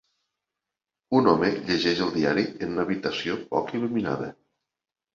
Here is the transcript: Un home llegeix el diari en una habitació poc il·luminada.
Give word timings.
Un 1.19 1.29
home 1.33 1.51
llegeix 1.69 2.03
el 2.07 2.11
diari 2.17 2.49
en 2.57 2.75
una 2.75 2.89
habitació 2.89 3.39
poc 3.55 3.75
il·luminada. 3.81 4.37